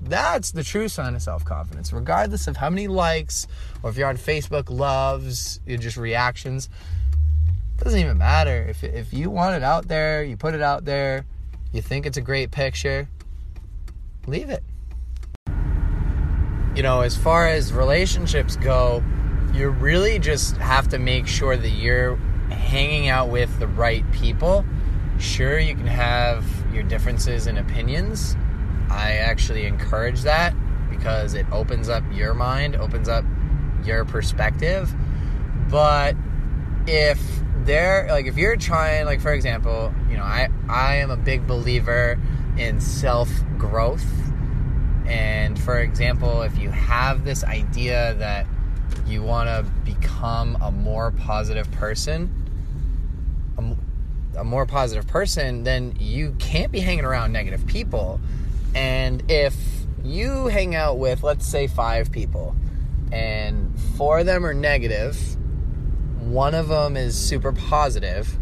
that's 0.00 0.50
the 0.50 0.64
true 0.64 0.88
sign 0.88 1.14
of 1.14 1.22
self-confidence. 1.22 1.92
Regardless 1.92 2.48
of 2.48 2.56
how 2.56 2.70
many 2.70 2.88
likes 2.88 3.46
or 3.84 3.90
if 3.90 3.96
you're 3.96 4.08
on 4.08 4.16
Facebook 4.16 4.68
loves, 4.68 5.60
just 5.64 5.96
reactions, 5.96 6.68
doesn't 7.84 8.00
even 8.00 8.18
matter. 8.18 8.66
If 8.68 8.84
if 8.84 9.12
you 9.12 9.30
want 9.30 9.56
it 9.56 9.62
out 9.62 9.88
there, 9.88 10.22
you 10.22 10.36
put 10.36 10.54
it 10.54 10.62
out 10.62 10.84
there, 10.84 11.24
you 11.72 11.82
think 11.82 12.06
it's 12.06 12.16
a 12.16 12.22
great 12.22 12.50
picture, 12.50 13.08
leave 14.26 14.50
it 14.50 14.62
you 16.74 16.82
know, 16.82 17.02
as 17.02 17.16
far 17.16 17.48
as 17.48 17.72
relationships 17.72 18.56
go, 18.56 19.02
you 19.52 19.68
really 19.68 20.18
just 20.18 20.56
have 20.56 20.88
to 20.88 20.98
make 20.98 21.26
sure 21.26 21.56
that 21.56 21.70
you're 21.70 22.16
hanging 22.50 23.08
out 23.08 23.28
with 23.28 23.58
the 23.58 23.66
right 23.66 24.10
people. 24.12 24.64
Sure, 25.18 25.58
you 25.58 25.74
can 25.74 25.86
have 25.86 26.44
your 26.72 26.82
differences 26.82 27.46
and 27.46 27.58
opinions. 27.58 28.36
I 28.90 29.12
actually 29.12 29.66
encourage 29.66 30.22
that 30.22 30.54
because 30.88 31.34
it 31.34 31.46
opens 31.52 31.88
up 31.88 32.02
your 32.10 32.32
mind, 32.32 32.76
opens 32.76 33.08
up 33.08 33.24
your 33.84 34.04
perspective. 34.06 34.94
But 35.68 36.16
if 36.86 37.20
they're 37.64 38.08
like 38.08 38.26
if 38.26 38.36
you're 38.36 38.56
trying 38.56 39.06
like 39.06 39.20
for 39.20 39.32
example, 39.32 39.92
you 40.10 40.16
know, 40.16 40.24
I 40.24 40.48
I 40.68 40.96
am 40.96 41.10
a 41.10 41.16
big 41.16 41.46
believer 41.46 42.18
in 42.56 42.80
self 42.80 43.30
growth 43.58 44.04
and 45.06 45.58
for 45.58 45.78
example, 45.78 46.42
if 46.42 46.56
you 46.58 46.70
have 46.70 47.24
this 47.24 47.44
idea 47.44 48.14
that 48.14 48.46
you 49.06 49.22
want 49.22 49.48
to 49.48 49.70
become 49.84 50.56
a 50.62 50.70
more 50.70 51.10
positive 51.10 51.70
person, 51.72 52.30
a, 53.58 54.40
a, 54.40 54.44
more 54.44 54.64
positive 54.64 55.06
person, 55.06 55.64
then 55.64 55.94
you 55.98 56.34
can't 56.38 56.70
be 56.70 56.80
hanging 56.80 57.04
around 57.04 57.32
negative 57.32 57.66
people. 57.66 58.20
And 58.74 59.30
if 59.30 59.54
you 60.04 60.46
hang 60.46 60.74
out 60.74 60.98
with, 60.98 61.22
let's 61.22 61.46
say, 61.46 61.66
five 61.66 62.12
people, 62.12 62.54
and 63.10 63.78
four 63.96 64.20
of 64.20 64.26
them 64.26 64.46
are 64.46 64.54
negative, 64.54 65.18
one 66.32 66.54
of 66.54 66.68
them 66.68 66.96
is 66.96 67.14
super 67.14 67.52
positive, 67.52 68.38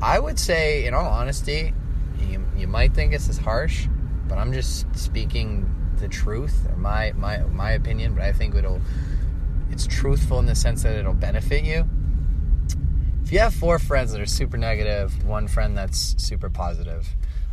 I 0.00 0.20
would 0.20 0.38
say, 0.38 0.86
in 0.86 0.94
all 0.94 1.06
honesty, 1.06 1.74
you, 2.20 2.44
you 2.56 2.68
might 2.68 2.94
think 2.94 3.10
this 3.10 3.28
is 3.28 3.38
harsh, 3.38 3.88
but 4.28 4.38
I'm 4.38 4.52
just 4.52 4.86
speaking 4.96 5.68
the 5.96 6.06
truth 6.06 6.66
or 6.68 6.76
my 6.76 7.12
my 7.16 7.38
my 7.38 7.72
opinion. 7.72 8.14
But 8.14 8.24
I 8.24 8.32
think 8.32 8.54
it'll 8.54 8.80
it's 9.70 9.86
truthful 9.86 10.38
in 10.38 10.46
the 10.46 10.54
sense 10.54 10.84
that 10.84 10.94
it'll 10.94 11.12
benefit 11.12 11.64
you. 11.64 11.88
If 13.24 13.32
you 13.32 13.40
have 13.40 13.52
four 13.52 13.80
friends 13.80 14.12
that 14.12 14.20
are 14.20 14.26
super 14.26 14.56
negative, 14.56 15.24
one 15.24 15.48
friend 15.48 15.76
that's 15.76 16.14
super 16.22 16.48
positive, 16.48 17.08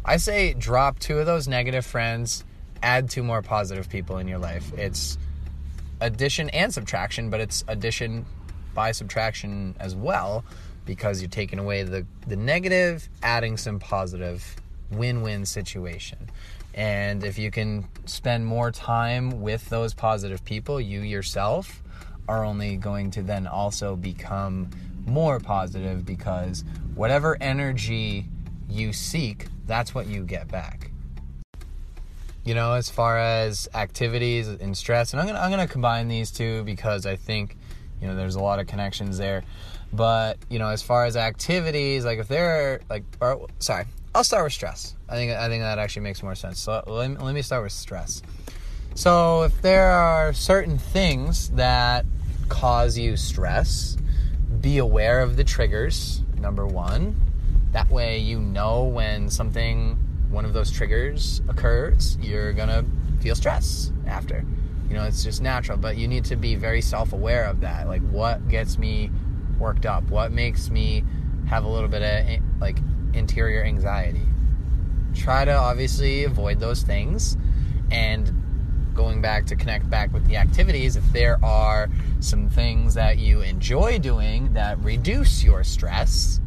I 0.05 0.17
say 0.17 0.53
drop 0.53 0.99
two 0.99 1.17
of 1.17 1.25
those 1.25 1.47
negative 1.47 1.87
friends, 1.87 2.43
add 2.83 3.09
two 3.09 3.23
more 3.23 3.41
positive 3.41 3.89
people 3.89 4.19
in 4.19 4.27
your 4.27 4.37
life. 4.37 4.71
It's 4.77 5.17
addition 5.99 6.51
and 6.51 6.71
subtraction, 6.71 7.31
but 7.31 7.39
it's 7.39 7.63
addition 7.67 8.27
by 8.73 8.91
subtraction 8.91 9.75
as 9.79 9.95
well 9.95 10.43
because 10.85 11.21
you're 11.21 11.29
taking 11.29 11.59
away 11.59 11.83
the, 11.83 12.05
the 12.27 12.35
negative, 12.35 13.07
adding 13.21 13.57
some 13.57 13.79
positive 13.79 14.55
win 14.91 15.21
win 15.21 15.45
situation. 15.45 16.29
And 16.73 17.23
if 17.23 17.37
you 17.37 17.51
can 17.51 17.87
spend 18.05 18.45
more 18.45 18.71
time 18.71 19.41
with 19.41 19.69
those 19.69 19.93
positive 19.93 20.43
people, 20.43 20.81
you 20.81 21.01
yourself 21.01 21.83
are 22.27 22.43
only 22.43 22.77
going 22.77 23.11
to 23.11 23.21
then 23.21 23.47
also 23.47 23.95
become 23.95 24.69
more 25.05 25.39
positive 25.39 26.05
because 26.05 26.63
whatever 26.95 27.37
energy 27.41 28.25
you 28.69 28.93
seek, 28.93 29.47
that's 29.67 29.93
what 29.93 30.07
you 30.07 30.23
get 30.23 30.47
back. 30.47 30.89
You 32.45 32.55
know, 32.55 32.73
as 32.73 32.89
far 32.89 33.17
as 33.19 33.69
activities 33.73 34.47
and 34.47 34.75
stress, 34.75 35.13
and 35.13 35.21
I'm 35.21 35.27
gonna 35.27 35.39
I'm 35.39 35.49
gonna 35.49 35.67
combine 35.67 36.09
these 36.09 36.29
two 36.29 36.63
because 36.63 37.05
I 37.05 37.15
think, 37.15 37.57
you 38.03 38.09
know, 38.09 38.15
there's 38.15 38.35
a 38.35 38.41
lot 38.41 38.59
of 38.59 38.67
connections 38.67 39.17
there. 39.17 39.43
But 39.93 40.37
you 40.49 40.59
know, 40.59 40.67
as 40.67 40.83
far 40.83 41.05
as 41.05 41.15
activities, 41.15 42.03
like 42.03 42.19
if 42.19 42.27
they're 42.27 42.81
like, 42.89 43.03
or, 43.21 43.47
sorry, 43.59 43.85
I'll 44.13 44.25
start 44.25 44.43
with 44.43 44.51
stress. 44.51 44.95
I 45.07 45.15
think 45.15 45.31
I 45.31 45.47
think 45.47 45.63
that 45.63 45.79
actually 45.79 46.01
makes 46.01 46.21
more 46.21 46.35
sense. 46.35 46.59
So 46.59 46.83
let 46.85 47.09
me, 47.09 47.17
let 47.17 47.33
me 47.33 47.41
start 47.41 47.63
with 47.63 47.71
stress. 47.71 48.21
So 48.93 49.43
if 49.43 49.61
there 49.61 49.91
are 49.91 50.33
certain 50.33 50.77
things 50.77 51.49
that 51.51 52.05
cause 52.49 52.97
you 52.97 53.15
stress, 53.15 53.95
be 54.59 54.79
aware 54.79 55.21
of 55.21 55.37
the 55.37 55.45
triggers. 55.45 56.21
Number 56.37 56.67
one, 56.67 57.15
that 57.71 57.89
way 57.89 58.17
you 58.17 58.39
know 58.39 58.83
when 58.83 59.29
something, 59.29 59.97
one 60.29 60.43
of 60.43 60.51
those 60.51 60.69
triggers 60.69 61.41
occurs, 61.47 62.17
you're 62.21 62.51
gonna 62.51 62.83
feel 63.21 63.35
stress 63.35 63.93
after. 64.05 64.43
You 64.93 64.99
know, 64.99 65.05
it's 65.05 65.23
just 65.23 65.41
natural, 65.41 65.79
but 65.79 65.97
you 65.97 66.07
need 66.07 66.23
to 66.25 66.35
be 66.35 66.53
very 66.53 66.79
self-aware 66.79 67.45
of 67.45 67.61
that. 67.61 67.87
Like, 67.87 68.07
what 68.11 68.47
gets 68.47 68.77
me 68.77 69.09
worked 69.57 69.87
up? 69.87 70.03
What 70.11 70.31
makes 70.31 70.69
me 70.69 71.03
have 71.47 71.63
a 71.63 71.67
little 71.67 71.89
bit 71.89 72.03
of 72.03 72.29
eh, 72.29 72.37
like 72.61 72.77
interior 73.15 73.63
anxiety. 73.63 74.21
Try 75.15 75.45
to 75.45 75.51
obviously 75.51 76.25
avoid 76.25 76.59
those 76.59 76.83
things 76.83 77.37
and 77.89 78.31
going 78.93 79.19
back 79.19 79.47
to 79.47 79.55
connect 79.55 79.89
back 79.89 80.13
with 80.13 80.27
the 80.27 80.37
activities, 80.37 80.95
if 80.95 81.03
there 81.11 81.43
are 81.43 81.89
some 82.19 82.47
things 82.47 82.93
that 82.93 83.17
you 83.17 83.41
enjoy 83.41 83.97
doing 83.97 84.53
that 84.53 84.77
reduce 84.83 85.43
your 85.43 85.63
stress, 85.63 86.39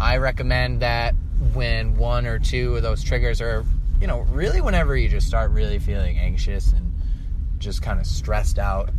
I 0.00 0.16
recommend 0.16 0.80
that 0.80 1.14
when 1.52 1.98
one 1.98 2.26
or 2.26 2.38
two 2.38 2.76
of 2.76 2.82
those 2.82 3.04
triggers 3.04 3.42
are, 3.42 3.62
you 4.00 4.06
know, 4.06 4.20
really 4.30 4.62
whenever 4.62 4.96
you 4.96 5.10
just 5.10 5.26
start 5.26 5.50
really 5.50 5.78
feeling 5.78 6.18
anxious 6.18 6.72
and 6.72 6.89
just 7.60 7.82
kind 7.82 8.00
of 8.00 8.06
stressed 8.06 8.58
out, 8.58 8.90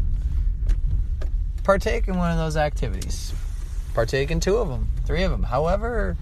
partake 1.63 2.07
in 2.07 2.17
one 2.17 2.31
of 2.31 2.37
those 2.37 2.55
activities. 2.55 3.33
Partake 3.93 4.31
in 4.31 4.39
two 4.39 4.55
of 4.55 4.69
them, 4.69 4.87
three 5.05 5.23
of 5.23 5.31
them, 5.31 5.43
however 5.43 6.15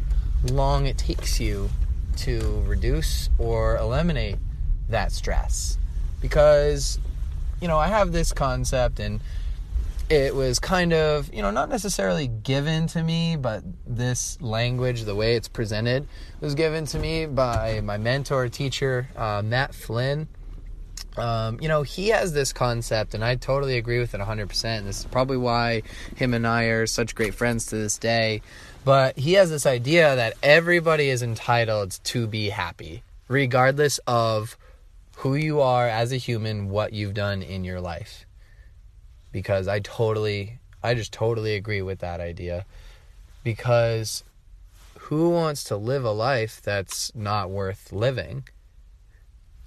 long 0.46 0.88
it 0.88 0.98
takes 0.98 1.40
you 1.40 1.70
to 2.18 2.64
reduce 2.66 3.30
or 3.38 3.78
eliminate 3.78 4.38
that 4.90 5.12
stress. 5.12 5.78
Because, 6.22 6.98
you 7.62 7.68
know, 7.68 7.78
I 7.78 7.88
have 7.88 8.12
this 8.12 8.34
concept 8.34 9.00
and 9.00 9.22
it 10.10 10.34
was 10.34 10.58
kind 10.58 10.92
of, 10.92 11.32
you 11.32 11.44
know, 11.44 11.52
not 11.52 11.70
necessarily 11.70 12.28
given 12.28 12.88
to 12.88 13.04
me, 13.04 13.36
but 13.36 13.64
this 13.86 14.42
language, 14.42 15.04
the 15.04 15.14
way 15.14 15.36
it's 15.36 15.48
presented, 15.48 16.08
was 16.42 16.56
given 16.56 16.86
to 16.88 16.98
me 16.98 17.28
by 17.28 17.82
my 17.82 17.98
mentor 17.98 18.50
teacher, 18.50 19.08
uh, 19.16 19.44
Matt 19.46 19.76
Flynn. 19.76 20.28
Um, 21.20 21.60
you 21.62 21.68
know, 21.68 21.84
he 21.84 22.10
has 22.10 22.34
this 22.34 22.54
concept, 22.54 23.14
and 23.14 23.24
I 23.24 23.36
totally 23.36 23.78
agree 23.78 24.00
with 24.00 24.14
it 24.14 24.22
100%. 24.22 24.84
This 24.84 25.00
is 25.00 25.06
probably 25.06 25.38
why 25.38 25.84
him 26.16 26.34
and 26.34 26.48
I 26.48 26.66
are 26.66 26.88
such 26.88 27.16
great 27.16 27.34
friends 27.34 27.68
to 27.68 27.76
this 27.76 27.98
day. 27.98 28.42
But 28.86 29.18
he 29.18 29.34
has 29.34 29.50
this 29.50 29.66
idea 29.66 30.16
that 30.16 30.34
everybody 30.42 31.10
is 31.10 31.22
entitled 31.22 32.00
to 32.06 32.28
be 32.28 32.50
happy, 32.50 33.04
regardless 33.28 34.00
of 34.08 34.58
who 35.18 35.36
you 35.36 35.62
are 35.62 35.88
as 35.88 36.12
a 36.12 36.18
human, 36.18 36.70
what 36.70 36.94
you've 36.94 37.14
done 37.14 37.42
in 37.42 37.64
your 37.64 37.82
life. 37.82 38.26
Because 39.32 39.68
I 39.68 39.80
totally, 39.80 40.60
I 40.82 40.94
just 40.94 41.12
totally 41.12 41.56
agree 41.56 41.82
with 41.82 42.00
that 42.00 42.22
idea. 42.22 42.66
Because 43.44 44.24
who 44.98 45.30
wants 45.30 45.66
to 45.66 45.76
live 45.76 46.06
a 46.06 46.12
life 46.12 46.62
that's 46.64 47.14
not 47.16 47.50
worth 47.50 47.92
living? 47.92 48.44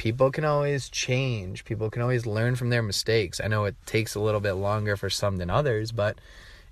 People 0.02 0.32
can 0.32 0.44
always 0.44 0.88
change. 0.88 1.64
People 1.64 1.88
can 1.88 2.02
always 2.02 2.26
learn 2.26 2.56
from 2.56 2.71
their 2.71 2.82
mistakes. 2.82 3.40
I 3.40 3.47
know 3.47 3.66
it 3.66 3.76
takes 3.87 4.16
a 4.16 4.21
little 4.21 4.40
bit 4.40 4.54
longer 4.54 4.97
for 4.97 5.09
some 5.09 5.37
than 5.37 5.49
others, 5.49 5.92
but 5.92 6.18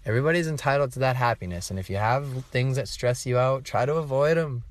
everybody's 0.04 0.48
entitled 0.48 0.90
to 0.94 0.98
that 0.98 1.14
happiness. 1.14 1.70
And 1.70 1.78
if 1.78 1.88
you 1.88 1.96
have 1.96 2.44
things 2.46 2.74
that 2.74 2.88
stress 2.88 3.26
you 3.26 3.38
out, 3.38 3.62
try 3.64 3.86
to 3.86 3.94
avoid 3.94 4.36
them. 4.36 4.64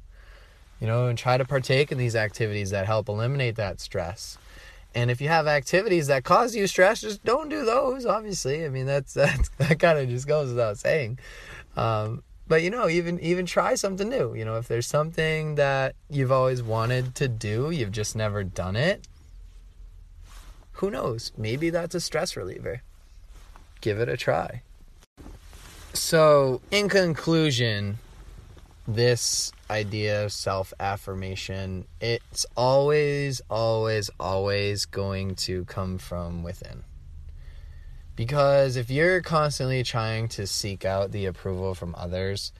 You 0.81 0.87
know, 0.87 1.07
and 1.07 1.17
try 1.17 1.37
to 1.37 1.45
partake 1.45 1.89
in 1.93 1.97
these 1.97 2.17
activities 2.17 2.71
that 2.71 2.85
help 2.85 3.07
eliminate 3.07 3.55
that 3.55 3.79
stress. 3.79 4.37
And 4.93 5.09
if 5.09 5.21
you 5.21 5.29
have 5.29 5.47
activities 5.47 6.07
that 6.07 6.25
cause 6.25 6.53
you 6.53 6.67
stress, 6.67 6.99
just 6.99 7.23
don't 7.23 7.47
do 7.47 7.63
those. 7.63 8.05
Obviously, 8.05 8.65
I 8.65 8.67
mean 8.67 8.87
that's, 8.87 9.13
that's 9.13 9.49
that 9.59 9.79
kind 9.79 9.99
of 9.99 10.09
just 10.09 10.27
goes 10.27 10.49
without 10.49 10.77
saying. 10.77 11.17
Um, 11.77 12.23
but 12.49 12.63
you 12.63 12.71
know, 12.71 12.89
even 12.89 13.19
even 13.19 13.45
try 13.45 13.75
something 13.75 14.09
new. 14.09 14.33
You 14.33 14.43
know, 14.43 14.57
if 14.57 14.67
there's 14.67 14.87
something 14.87 15.55
that 15.55 15.95
you've 16.09 16.31
always 16.31 16.61
wanted 16.61 17.15
to 17.15 17.27
do, 17.29 17.69
you've 17.69 17.91
just 17.93 18.15
never 18.15 18.43
done 18.43 18.75
it. 18.75 19.07
Who 20.73 20.89
knows? 20.89 21.31
Maybe 21.37 21.69
that's 21.69 21.93
a 21.93 22.01
stress 22.01 22.35
reliever. 22.35 22.81
Give 23.81 23.99
it 23.99 24.09
a 24.09 24.17
try. 24.17 24.63
So, 25.93 26.61
in 26.71 26.89
conclusion, 26.89 27.99
this 28.87 29.51
idea 29.69 30.25
of 30.25 30.31
self 30.31 30.73
affirmation, 30.79 31.85
it's 32.01 32.45
always, 32.57 33.41
always, 33.49 34.09
always 34.19 34.85
going 34.85 35.35
to 35.35 35.65
come 35.65 35.99
from 35.99 36.41
within. 36.43 36.83
Because 38.19 38.75
if 38.75 38.91
you're 38.91 39.21
constantly 39.21 39.81
trying 39.81 40.27
to 40.27 40.45
seek 40.45 40.83
out 40.83 41.13
the 41.13 41.25
approval 41.25 41.73
from 41.73 41.95
others, 41.97 42.51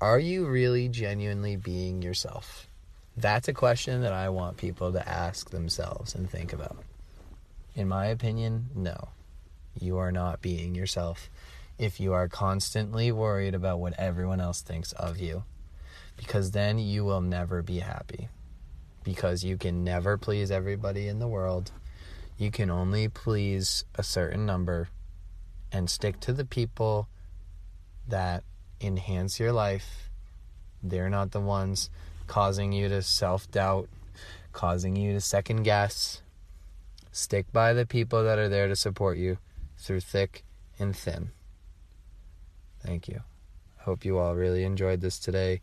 are 0.00 0.20
you 0.20 0.46
really 0.46 0.88
genuinely 0.88 1.56
being 1.56 2.00
yourself? 2.00 2.68
That's 3.16 3.48
a 3.48 3.52
question 3.52 4.02
that 4.02 4.12
I 4.12 4.28
want 4.28 4.56
people 4.56 4.92
to 4.92 5.08
ask 5.08 5.50
themselves 5.50 6.14
and 6.14 6.30
think 6.30 6.52
about. 6.52 6.76
In 7.74 7.88
my 7.88 8.06
opinion, 8.06 8.68
no. 8.72 9.08
You 9.80 9.98
are 9.98 10.12
not 10.12 10.42
being 10.42 10.76
yourself 10.76 11.28
if 11.76 11.98
you 11.98 12.12
are 12.12 12.28
constantly 12.28 13.10
worried 13.10 13.56
about 13.56 13.80
what 13.80 13.98
everyone 13.98 14.40
else 14.40 14.60
thinks 14.60 14.92
of 14.92 15.18
you. 15.18 15.42
Because 16.16 16.52
then 16.52 16.78
you 16.78 17.04
will 17.04 17.20
never 17.20 17.62
be 17.62 17.80
happy. 17.80 18.28
Because 19.02 19.42
you 19.42 19.56
can 19.56 19.82
never 19.82 20.16
please 20.16 20.52
everybody 20.52 21.08
in 21.08 21.18
the 21.18 21.26
world. 21.26 21.72
You 22.38 22.52
can 22.52 22.70
only 22.70 23.08
please 23.08 23.84
a 23.96 24.04
certain 24.04 24.46
number 24.46 24.88
and 25.72 25.90
stick 25.90 26.20
to 26.20 26.32
the 26.32 26.44
people 26.44 27.08
that 28.06 28.44
enhance 28.80 29.40
your 29.40 29.52
life. 29.52 30.08
They're 30.80 31.10
not 31.10 31.32
the 31.32 31.40
ones 31.40 31.90
causing 32.28 32.72
you 32.72 32.88
to 32.88 33.02
self 33.02 33.50
doubt, 33.50 33.88
causing 34.52 34.94
you 34.94 35.14
to 35.14 35.20
second 35.20 35.64
guess. 35.64 36.22
Stick 37.10 37.52
by 37.52 37.72
the 37.72 37.84
people 37.84 38.22
that 38.22 38.38
are 38.38 38.48
there 38.48 38.68
to 38.68 38.76
support 38.76 39.18
you 39.18 39.38
through 39.76 40.00
thick 40.00 40.44
and 40.78 40.94
thin. 40.94 41.32
Thank 42.80 43.08
you. 43.08 43.22
Hope 43.78 44.04
you 44.04 44.16
all 44.18 44.36
really 44.36 44.62
enjoyed 44.62 45.00
this 45.00 45.18
today. 45.18 45.60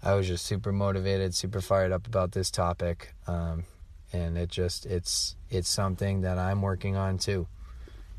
I 0.00 0.14
was 0.14 0.28
just 0.28 0.46
super 0.46 0.70
motivated, 0.70 1.34
super 1.34 1.60
fired 1.60 1.90
up 1.90 2.06
about 2.06 2.30
this 2.30 2.52
topic. 2.52 3.14
Um, 3.26 3.64
and 4.12 4.38
it 4.38 4.50
just 4.50 4.86
it's 4.86 5.36
it's 5.50 5.68
something 5.68 6.22
that 6.22 6.38
I'm 6.38 6.62
working 6.62 6.96
on 6.96 7.18
too. 7.18 7.46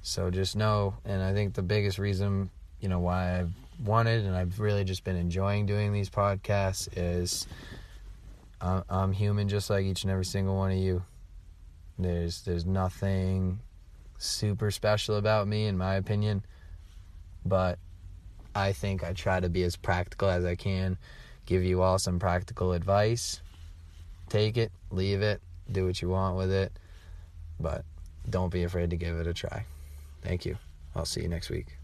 So 0.01 0.29
just 0.29 0.55
know, 0.55 0.96
and 1.05 1.22
I 1.22 1.34
think 1.34 1.53
the 1.53 1.62
biggest 1.62 2.00
reason, 2.00 2.50
you 2.79 2.89
know, 2.89 3.00
why 3.00 3.39
I've 3.39 3.51
wanted 3.84 4.25
and 4.25 4.36
I've 4.36 4.60
really 4.60 4.84
just 4.84 5.03
been 5.03 5.15
enjoying 5.15 5.65
doing 5.65 5.93
these 5.93 6.10
podcasts 6.10 6.89
is 6.96 7.48
I'm 8.62 9.13
human 9.13 9.48
just 9.48 9.69
like 9.69 9.86
each 9.86 10.03
and 10.03 10.12
every 10.12 10.25
single 10.25 10.55
one 10.55 10.72
of 10.72 10.77
you. 10.77 11.03
There's 11.98 12.41
there's 12.43 12.65
nothing 12.65 13.60
super 14.17 14.72
special 14.72 15.15
about 15.15 15.48
me 15.48 15.65
in 15.65 15.77
my 15.77 15.96
opinion, 15.96 16.43
but 17.46 17.79
I 18.55 18.74
think 18.74 19.03
I 19.03 19.13
try 19.13 19.39
to 19.39 19.50
be 19.50 19.63
as 19.63 19.75
practical 19.75 20.29
as 20.29 20.43
I 20.46 20.55
can, 20.55 20.98
give 21.46 21.63
you 21.63 21.81
all 21.81 22.00
some 22.00 22.19
practical 22.19 22.74
advice. 22.74 23.41
Take 24.27 24.58
it, 24.58 24.72
leave 24.91 25.22
it, 25.22 25.41
do 25.71 25.85
what 25.85 26.01
you 26.01 26.09
want 26.09 26.38
with 26.38 26.51
it, 26.51 26.71
but 27.59 27.83
don't 28.29 28.51
be 28.51 28.63
afraid 28.63 28.89
to 28.91 28.97
give 28.97 29.17
it 29.17 29.27
a 29.27 29.33
try. 29.33 29.65
Thank 30.21 30.45
you. 30.45 30.57
I'll 30.95 31.05
see 31.05 31.21
you 31.21 31.29
next 31.29 31.49
week. 31.49 31.78